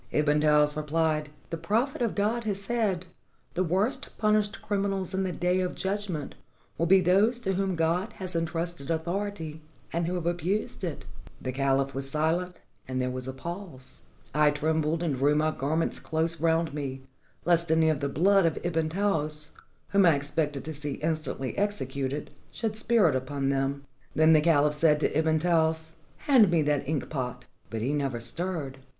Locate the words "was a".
13.11-13.33